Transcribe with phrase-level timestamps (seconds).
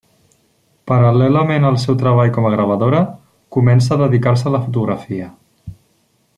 [0.91, 3.03] Paral·lelament al seu treball com a gravadora,
[3.59, 5.33] comença a dedicar-se a la fotografia.